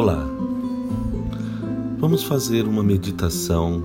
Olá, 0.00 0.24
vamos 1.98 2.22
fazer 2.22 2.68
uma 2.68 2.84
meditação 2.84 3.82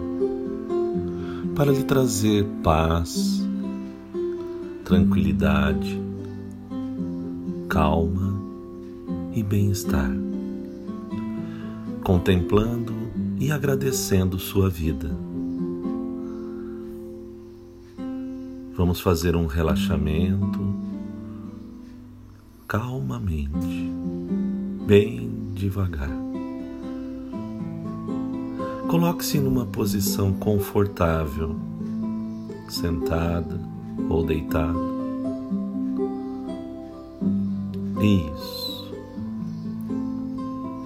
para 1.55 1.71
lhe 1.71 1.84
trazer 1.86 2.46
paz, 2.63 3.44
tranquilidade, 4.86 5.99
calma 7.68 8.39
e 9.34 9.41
bem-estar, 9.41 10.12
contemplando 12.04 12.94
e 13.40 13.52
agradecendo 13.52 14.38
sua 14.38 14.70
vida. 14.70 15.18
Vamos 18.76 19.00
fazer 19.00 19.36
um 19.36 19.48
relaxamento 19.48 20.59
calmamente, 22.68 23.91
bem 24.86 25.42
devagar. 25.53 26.09
Coloque-se 28.88 29.39
numa 29.39 29.66
posição 29.66 30.34
confortável, 30.34 31.55
sentada 32.70 33.59
ou 34.09 34.23
deitada. 34.23 34.77
Isso. 38.02 38.93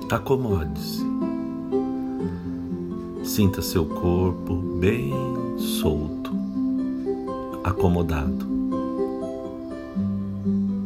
Acomode-se. 0.10 1.06
Sinta 3.24 3.62
seu 3.62 3.86
corpo 3.86 4.56
bem 4.56 5.14
solto, 5.58 6.32
acomodado. 7.64 8.46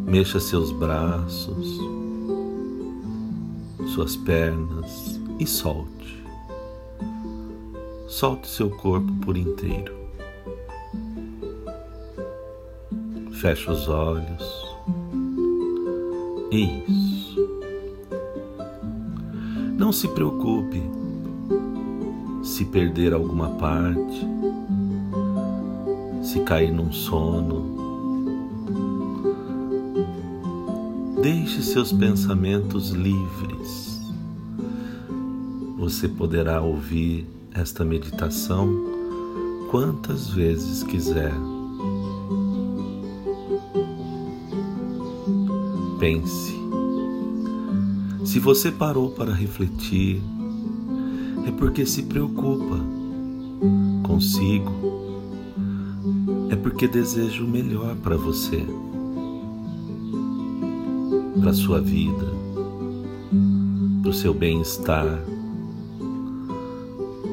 Mexa 0.08 0.40
seus 0.40 0.72
braços, 0.72 1.80
suas 3.92 4.16
pernas 4.16 5.20
e 5.38 5.46
solte. 5.46 6.24
Solte 8.08 8.48
seu 8.48 8.70
corpo 8.70 9.12
por 9.26 9.36
inteiro. 9.36 9.94
Feche 13.34 13.70
os 13.70 13.90
olhos. 13.90 14.78
Isso. 16.52 17.50
Não 19.78 19.92
se 19.92 20.08
preocupe 20.08 20.82
se 22.44 22.64
perder 22.66 23.14
alguma 23.14 23.50
parte, 23.50 24.28
se 26.24 26.40
cair 26.42 26.72
num 26.72 26.94
sono. 26.94 27.81
Deixe 31.22 31.62
seus 31.62 31.92
pensamentos 31.92 32.90
livres. 32.90 34.02
Você 35.78 36.08
poderá 36.08 36.64
ouvir 36.64 37.28
esta 37.54 37.86
meditação 37.86 38.68
quantas 39.70 40.30
vezes 40.30 40.82
quiser. 40.82 41.32
Pense. 46.00 46.60
Se 48.26 48.40
você 48.40 48.72
parou 48.72 49.12
para 49.12 49.32
refletir, 49.32 50.20
é 51.46 51.52
porque 51.52 51.86
se 51.86 52.02
preocupa 52.02 52.80
consigo, 54.02 54.72
é 56.50 56.56
porque 56.56 56.88
deseja 56.88 57.44
o 57.44 57.48
melhor 57.48 57.96
para 57.98 58.18
você 58.18 58.66
para 61.40 61.52
a 61.52 61.54
sua 61.54 61.80
vida, 61.80 62.28
para 64.02 64.10
o 64.10 64.14
seu 64.14 64.34
bem-estar. 64.34 65.24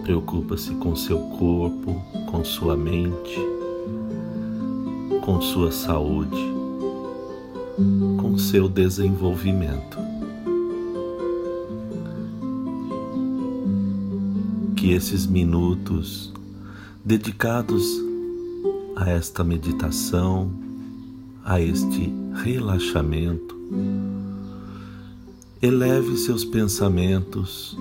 Preocupa-se 0.02 0.74
com 0.76 0.94
seu 0.94 1.18
corpo, 1.18 2.00
com 2.30 2.44
sua 2.44 2.76
mente, 2.76 3.38
com 5.22 5.40
sua 5.40 5.72
saúde, 5.72 6.40
com 8.20 8.38
seu 8.38 8.68
desenvolvimento. 8.68 9.98
Que 14.76 14.92
esses 14.92 15.26
minutos 15.26 16.32
dedicados 17.04 17.84
a 18.96 19.10
esta 19.10 19.44
meditação, 19.44 20.50
a 21.44 21.60
este 21.60 22.12
relaxamento, 22.42 23.57
eleve 25.60 26.16
seus 26.16 26.44
pensamentos 26.44 27.76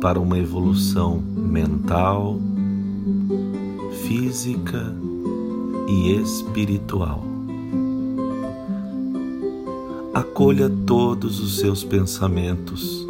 para 0.00 0.20
uma 0.20 0.38
evolução 0.38 1.18
mental, 1.18 2.38
física 4.06 4.94
e 5.88 6.12
espiritual. 6.12 7.24
Acolha 10.14 10.70
todos 10.86 11.40
os 11.40 11.58
seus 11.58 11.82
pensamentos 11.82 13.06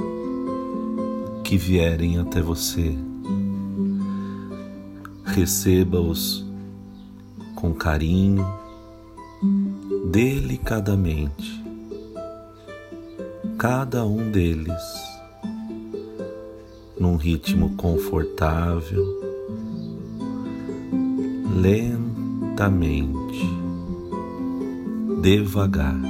que 1.44 1.56
vierem 1.56 2.18
até 2.18 2.40
você. 2.40 2.96
Receba-os 5.24 6.44
com 7.54 7.72
carinho 7.72 8.46
delicadamente, 10.10 11.62
cada 13.58 14.04
um 14.04 14.30
deles 14.30 14.82
num 16.98 17.16
ritmo 17.16 17.74
confortável, 17.76 19.04
lentamente, 21.60 23.44
devagar. 25.20 26.00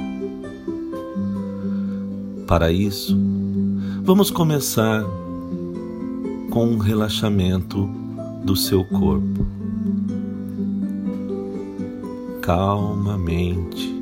Para 2.45 2.71
isso, 2.71 3.17
vamos 4.03 4.29
começar 4.29 5.03
com 6.51 6.67
um 6.67 6.77
relaxamento 6.77 7.89
do 8.43 8.55
seu 8.55 8.85
corpo 8.85 9.36
calmamente. 12.47 13.93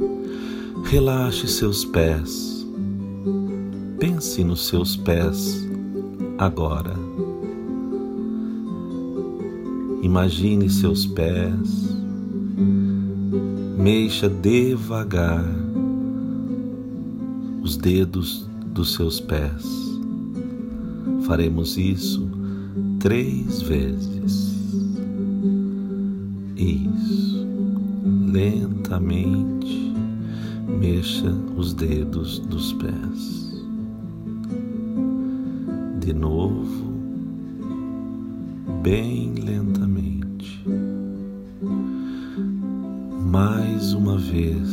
Relaxe 0.83 1.47
seus 1.47 1.83
pés. 1.83 2.63
Pense 3.97 4.43
nos 4.43 4.67
seus 4.67 4.95
pés 4.95 5.67
agora. 6.37 6.93
Imagine 10.03 10.69
seus 10.69 11.07
pés. 11.07 11.97
Mexa 13.79 14.29
devagar 14.29 15.43
os 17.63 17.75
dedos 17.75 18.47
dos 18.67 18.93
seus 18.93 19.19
pés. 19.19 19.65
Faremos 21.25 21.79
isso 21.79 22.29
três 22.99 23.63
vezes. 23.63 24.53
Isso 26.55 27.24
lentamente 28.35 29.93
mexa 30.67 31.31
os 31.55 31.73
dedos 31.73 32.39
dos 32.39 32.73
pés. 32.73 33.63
De 36.01 36.13
novo, 36.13 36.91
bem 38.83 39.35
lentamente. 39.35 40.61
Mais 43.31 43.93
uma 43.93 44.17
vez 44.17 44.69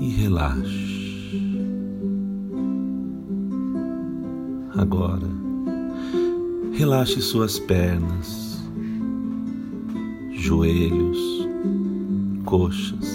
e 0.00 0.08
relaxe. 0.08 1.42
Agora, 4.76 5.28
relaxe 6.74 7.20
suas 7.20 7.58
pernas 7.58 8.49
joelhos, 10.50 11.46
coxas. 12.44 13.08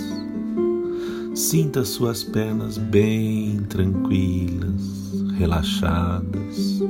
Sinta 1.33 1.83
suas 1.83 2.23
pernas 2.23 2.77
bem 2.77 3.61
tranquilas, 3.67 5.11
relaxadas, 5.37 6.81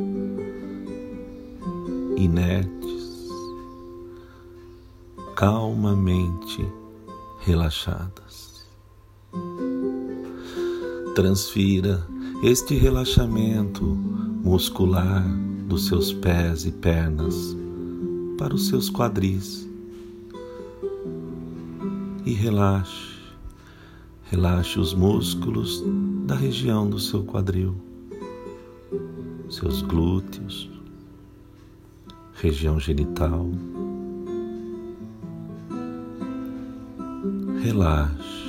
inertes, 2.16 3.28
calmamente 5.36 6.64
relaxadas. 7.40 8.68
Transfira 11.16 12.06
este 12.44 12.78
relaxamento 12.78 13.84
muscular 13.84 15.24
dos 15.68 15.88
seus 15.88 16.14
pés 16.14 16.68
e 16.68 16.72
pernas 16.72 17.58
para 18.38 18.54
os 18.54 18.68
seus 18.68 18.92
quadris 18.92 19.66
e 22.26 22.34
relaxe, 22.34 23.16
Relaxe 24.32 24.80
os 24.80 24.92
músculos 24.92 25.84
da 26.26 26.34
região 26.34 26.90
do 26.90 27.00
seu 27.00 27.24
quadril, 27.24 27.76
seus 29.48 29.84
glúteos, 29.84 30.68
região 32.34 32.80
genital. 32.80 33.48
Relaxe. 37.62 38.46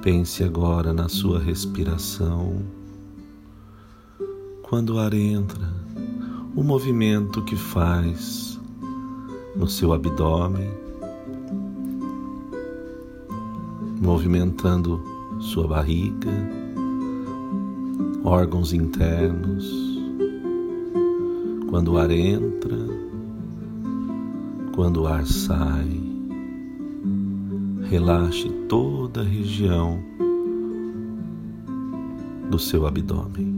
Pense 0.00 0.44
agora 0.44 0.92
na 0.92 1.08
sua 1.08 1.40
respiração. 1.40 2.62
Quando 4.62 4.94
o 4.94 4.98
ar 5.00 5.14
entra, 5.14 5.73
o 6.56 6.62
movimento 6.62 7.42
que 7.42 7.56
faz 7.56 8.60
no 9.56 9.66
seu 9.66 9.92
abdômen, 9.92 10.70
movimentando 14.00 15.02
sua 15.40 15.66
barriga, 15.66 16.30
órgãos 18.22 18.72
internos. 18.72 19.84
Quando 21.70 21.94
o 21.94 21.98
ar 21.98 22.10
entra, 22.10 22.78
quando 24.74 25.02
o 25.02 25.06
ar 25.08 25.26
sai 25.26 26.14
relaxe 27.90 28.48
toda 28.68 29.20
a 29.20 29.24
região 29.24 29.98
do 32.48 32.58
seu 32.58 32.86
abdômen. 32.86 33.53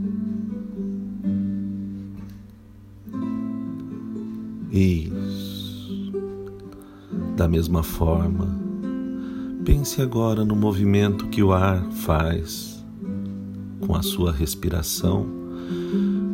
Isso. 4.77 6.13
Da 7.35 7.49
mesma 7.49 7.83
forma, 7.83 8.47
pense 9.65 10.03
agora 10.03 10.45
no 10.45 10.55
movimento 10.55 11.29
que 11.29 11.43
o 11.43 11.53
ar 11.53 11.83
faz 11.93 12.85
com 13.87 13.95
a 13.95 14.03
sua 14.03 14.33
respiração 14.33 15.27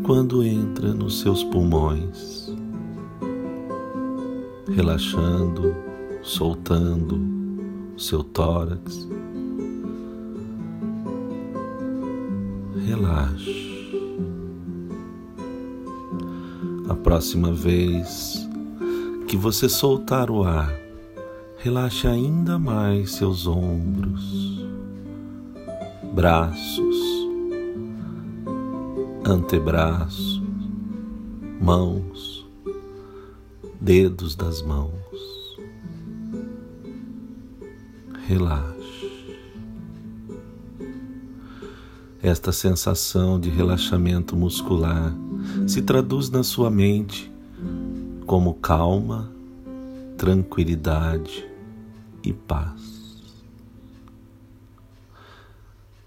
quando 0.02 0.42
entra 0.42 0.92
nos 0.92 1.20
seus 1.20 1.44
pulmões, 1.44 2.52
relaxando, 4.74 5.74
soltando 6.22 7.20
seu 7.96 8.24
tórax. 8.24 9.08
Relaxe. 12.86 13.71
A 16.88 16.94
próxima 16.94 17.52
vez 17.52 18.48
que 19.28 19.36
você 19.36 19.68
soltar 19.68 20.30
o 20.30 20.42
ar, 20.42 20.72
relaxe 21.58 22.06
ainda 22.06 22.58
mais 22.58 23.12
seus 23.12 23.46
ombros, 23.46 24.66
braços, 26.12 26.96
antebraços, 29.24 30.42
mãos, 31.60 32.46
dedos 33.80 34.34
das 34.34 34.62
mãos. 34.62 35.02
relaxe. 38.32 39.10
Esta 42.22 42.52
sensação 42.52 43.38
de 43.38 43.50
relaxamento 43.50 44.34
muscular 44.36 45.12
se 45.72 45.80
traduz 45.80 46.28
na 46.28 46.42
sua 46.42 46.70
mente 46.70 47.32
como 48.26 48.52
calma, 48.52 49.32
tranquilidade 50.18 51.48
e 52.22 52.30
paz. 52.30 53.22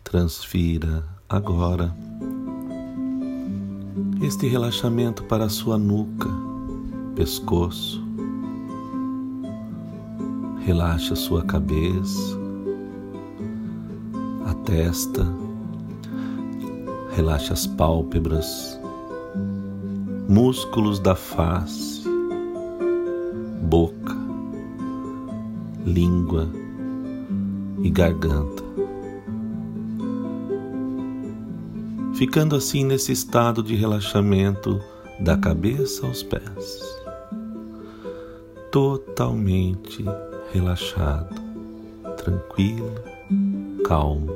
Transfira 0.03 1.03
agora 1.27 1.95
este 4.21 4.47
relaxamento 4.47 5.23
para 5.23 5.45
a 5.45 5.49
sua 5.49 5.79
nuca, 5.79 6.29
pescoço, 7.15 8.05
Relaxe 10.59 11.13
a 11.13 11.15
sua 11.15 11.43
cabeça, 11.43 12.39
a 14.45 14.53
testa, 14.53 15.27
relaxe 17.15 17.51
as 17.53 17.65
pálpebras, 17.65 18.79
músculos 20.27 20.99
da 20.99 21.15
face, 21.15 22.03
boca, 23.61 24.15
língua 25.85 26.49
e 27.81 27.89
garganta. 27.89 28.63
Ficando 32.15 32.55
assim 32.55 32.83
nesse 32.83 33.11
estado 33.11 33.61
de 33.61 33.75
relaxamento 33.75 34.81
da 35.19 35.37
cabeça 35.37 36.07
aos 36.07 36.23
pés, 36.23 36.81
totalmente 38.71 40.03
relaxado, 40.51 41.35
tranquilo, 42.17 42.95
calmo. 43.83 44.33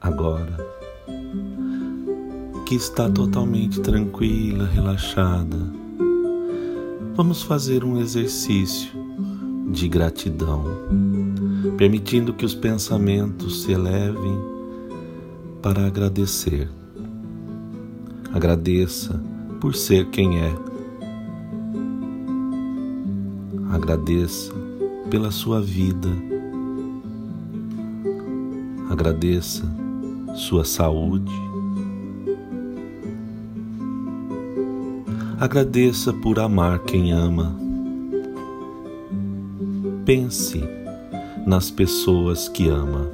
Agora 0.00 0.59
que 2.70 2.76
está 2.76 3.10
totalmente 3.10 3.80
tranquila, 3.80 4.64
relaxada, 4.64 5.56
vamos 7.16 7.42
fazer 7.42 7.82
um 7.82 8.00
exercício 8.00 8.92
de 9.72 9.88
gratidão, 9.88 10.62
permitindo 11.76 12.32
que 12.32 12.44
os 12.44 12.54
pensamentos 12.54 13.64
se 13.64 13.72
elevem 13.72 14.38
para 15.60 15.84
agradecer. 15.84 16.70
Agradeça 18.32 19.20
por 19.60 19.74
ser 19.74 20.06
quem 20.10 20.38
é 20.38 20.54
Agradeça 23.72 24.54
pela 25.10 25.32
sua 25.32 25.60
vida. 25.60 26.08
Agradeça 28.88 29.64
sua 30.36 30.64
saúde. 30.64 31.49
Agradeça 35.40 36.12
por 36.12 36.38
amar 36.38 36.80
quem 36.80 37.12
ama. 37.12 37.58
Pense 40.04 40.62
nas 41.46 41.70
pessoas 41.70 42.46
que 42.46 42.68
ama. 42.68 43.10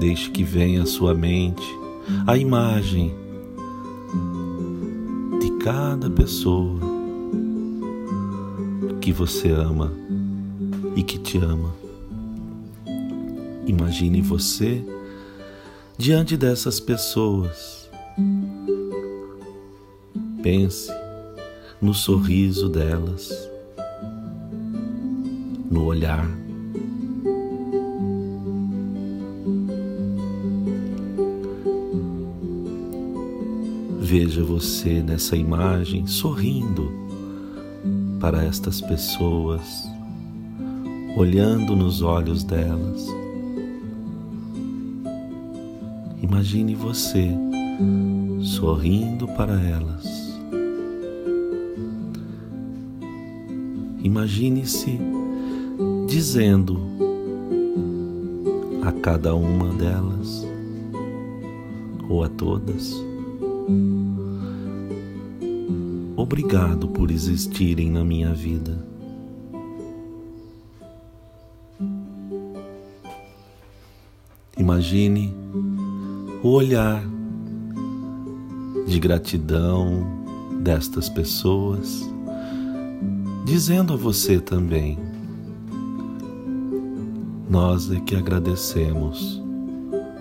Deixe 0.00 0.28
que 0.30 0.42
venha 0.42 0.82
à 0.82 0.86
sua 0.86 1.14
mente 1.14 1.62
a 2.26 2.36
imagem 2.36 3.14
de 5.40 5.48
cada 5.62 6.10
pessoa 6.10 6.80
que 9.00 9.12
você 9.12 9.48
ama 9.52 9.92
e 10.96 11.04
que 11.04 11.20
te 11.20 11.38
ama. 11.38 11.72
Imagine 13.64 14.20
você 14.20 14.84
diante 15.96 16.36
dessas 16.36 16.80
pessoas. 16.80 17.88
Pense 20.42 20.92
no 21.80 21.94
sorriso 21.94 22.68
delas, 22.68 23.30
no 25.70 25.84
olhar. 25.84 26.28
Veja 34.00 34.42
você 34.42 35.00
nessa 35.00 35.36
imagem 35.36 36.06
sorrindo 36.08 36.92
para 38.20 38.44
estas 38.44 38.80
pessoas, 38.80 39.88
olhando 41.16 41.76
nos 41.76 42.02
olhos 42.02 42.42
delas. 42.42 43.06
Imagine 46.20 46.74
você 46.74 47.30
sorrindo 48.42 49.26
para 49.28 49.54
elas. 49.60 50.21
Imagine-se 54.02 54.98
dizendo 56.08 56.80
a 58.82 58.92
cada 58.92 59.34
uma 59.34 59.72
delas 59.74 60.46
ou 62.08 62.24
a 62.24 62.28
todas 62.28 63.02
Obrigado 66.32 66.88
por 66.88 67.10
existirem 67.10 67.90
na 67.90 68.04
minha 68.04 68.32
vida. 68.32 68.78
Imagine 74.56 75.34
o 76.42 76.48
olhar 76.48 77.02
de 78.86 79.00
gratidão, 79.00 80.06
destas 80.62 81.08
pessoas, 81.08 82.11
dizendo 83.44 83.94
a 83.94 83.96
você 83.96 84.40
também: 84.40 84.98
Nós 87.48 87.90
é 87.90 88.00
que 88.00 88.14
agradecemos 88.14 89.42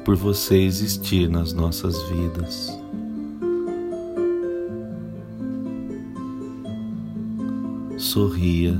por 0.03 0.15
você 0.15 0.57
existir 0.57 1.29
nas 1.29 1.53
nossas 1.53 2.01
vidas. 2.09 2.77
Sorria 7.97 8.79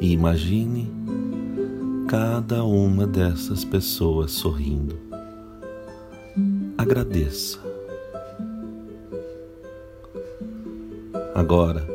e 0.00 0.12
imagine 0.12 0.92
cada 2.06 2.62
uma 2.62 3.06
dessas 3.06 3.64
pessoas 3.64 4.32
sorrindo. 4.32 4.96
Agradeça. 6.76 7.58
Agora, 11.34 11.91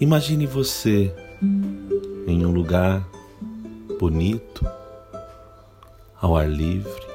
imagine 0.00 0.46
você 0.46 1.12
em 2.26 2.44
um 2.44 2.50
lugar 2.50 3.06
bonito, 3.98 4.66
ao 6.20 6.36
ar 6.36 6.50
livre. 6.50 7.06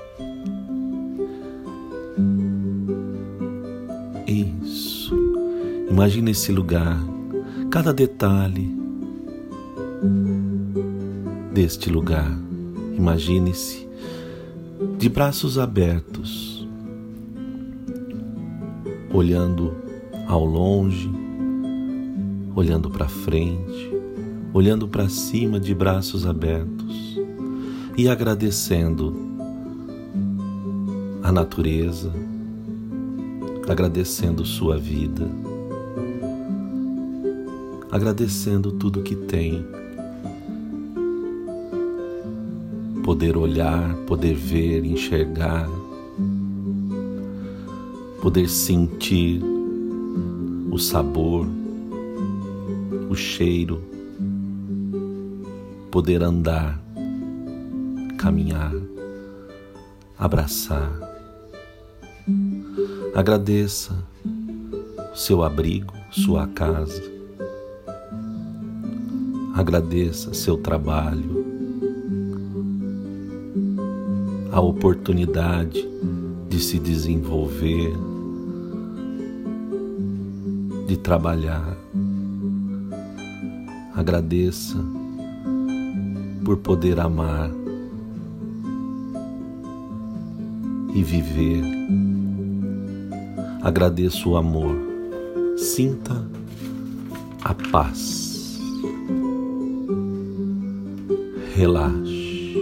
Isso. 4.28 5.14
Imagine 5.90 6.32
esse 6.32 6.52
lugar, 6.52 6.98
cada 7.70 7.94
detalhe 7.94 8.74
deste 11.54 11.90
lugar. 11.90 12.32
Imagine-se 12.98 13.88
de 14.98 15.10
braços 15.10 15.58
abertos, 15.58 16.68
olhando 19.14 19.76
ao 20.28 20.46
longe, 20.46 21.12
olhando 22.56 22.90
para 22.90 23.08
frente, 23.08 23.92
olhando 24.54 24.88
para 24.88 25.08
cima 25.08 25.60
de 25.60 25.74
braços 25.74 26.26
abertos 26.26 27.20
e 27.98 28.10
agradecendo 28.10 29.16
a 31.24 31.32
natureza, 31.32 32.12
agradecendo 33.68 34.46
sua 34.46 34.78
vida, 34.78 35.30
agradecendo 37.92 38.72
tudo 38.72 39.02
que 39.02 39.16
tem. 39.16 39.66
Poder 43.04 43.36
olhar, 43.36 43.96
poder 44.08 44.36
ver, 44.36 44.86
enxergar, 44.86 45.70
poder 48.22 48.48
sentir 48.48 49.42
o 50.72 50.78
sabor, 50.78 51.48
o 53.12 53.16
cheiro, 53.16 53.84
poder 55.92 56.24
andar, 56.24 56.82
caminhar, 58.18 58.72
abraçar. 60.18 60.98
Agradeça 63.14 64.02
seu 65.14 65.44
abrigo, 65.44 65.94
sua 66.10 66.48
casa. 66.48 67.04
Agradeça 69.56 70.34
seu 70.34 70.56
trabalho, 70.56 71.46
a 74.54 74.62
oportunidade 74.62 75.86
de 76.48 76.60
se 76.62 76.80
desenvolver, 76.80 77.92
de 80.88 80.96
trabalhar. 80.96 81.81
Agradeça 84.02 84.84
por 86.44 86.58
poder 86.58 87.00
amar 87.00 87.52
e 90.96 91.04
viver. 91.04 91.64
Agradeço 93.62 94.32
o 94.32 94.38
amor. 94.38 94.76
Sinta 95.56 96.28
a 97.44 97.54
paz. 97.54 98.60
Relaxe. 101.54 102.56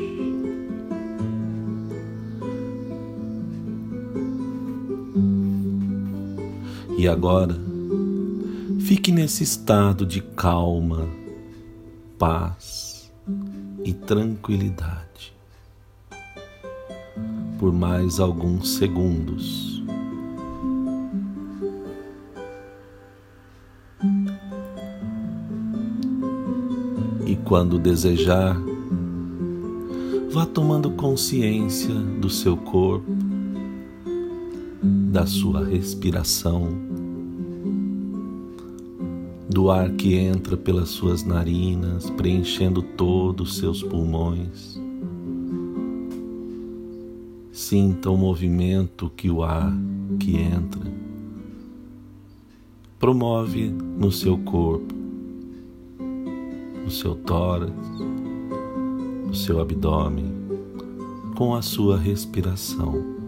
E 6.97 7.07
agora, 7.07 7.57
Fique 8.89 9.11
nesse 9.11 9.43
estado 9.43 10.03
de 10.03 10.19
calma, 10.19 11.07
paz 12.19 13.09
e 13.85 13.93
tranquilidade 13.93 15.33
por 17.57 17.71
mais 17.71 18.19
alguns 18.19 18.75
segundos. 18.75 19.81
E 27.25 27.35
quando 27.37 27.79
desejar, 27.79 28.57
vá 30.29 30.45
tomando 30.45 30.91
consciência 30.91 31.93
do 31.93 32.29
seu 32.29 32.57
corpo, 32.57 33.11
da 35.11 35.25
sua 35.25 35.65
respiração 35.65 36.88
do 39.59 39.69
ar 39.69 39.91
que 39.91 40.15
entra 40.15 40.55
pelas 40.55 40.87
suas 40.87 41.25
narinas, 41.25 42.09
preenchendo 42.11 42.81
todos 42.81 43.51
os 43.51 43.57
seus 43.57 43.83
pulmões. 43.83 44.79
Sinta 47.51 48.09
o 48.09 48.15
movimento 48.15 49.11
que 49.17 49.29
o 49.29 49.43
ar 49.43 49.69
que 50.17 50.37
entra 50.37 50.89
promove 52.97 53.69
no 53.69 54.13
seu 54.13 54.37
corpo, 54.37 54.95
no 56.81 56.89
seu 56.89 57.15
tórax, 57.15 57.73
no 59.27 59.35
seu 59.35 59.59
abdômen, 59.59 60.31
com 61.35 61.53
a 61.53 61.61
sua 61.61 61.97
respiração. 61.97 63.18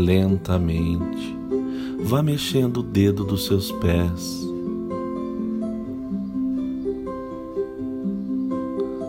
Lentamente. 0.00 1.36
Vá 2.02 2.22
mexendo 2.22 2.78
o 2.78 2.82
dedo 2.82 3.24
dos 3.24 3.44
seus 3.44 3.70
pés, 3.72 4.48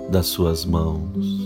das 0.10 0.28
suas 0.28 0.66
mãos. 0.66 1.40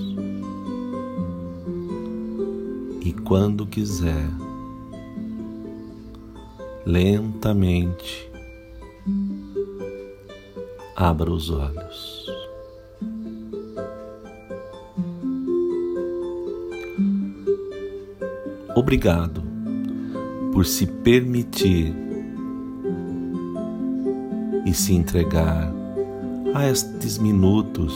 E 3.01 3.13
quando 3.13 3.67
quiser, 3.67 4.27
lentamente, 6.83 8.27
abra 10.95 11.31
os 11.31 11.51
olhos. 11.51 12.04
Obrigado 18.75 19.41
por 20.51 20.65
se 20.65 20.86
permitir 20.86 21.96
e 24.65 24.74
se 24.74 24.94
entregar 24.94 25.74
a 26.53 26.70
estes 26.70 27.17
minutos 27.17 27.94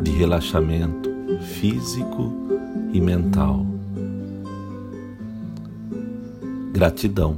de 0.00 0.12
relaxamento 0.12 1.10
físico 1.40 2.32
e 2.92 3.00
mental. 3.00 3.66
Gratidão. 6.72 7.36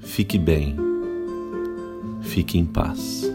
Fique 0.00 0.36
bem. 0.36 0.76
Fique 2.22 2.58
em 2.58 2.64
paz. 2.64 3.31